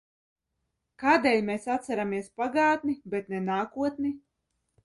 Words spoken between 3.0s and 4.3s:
bet ne nākotni?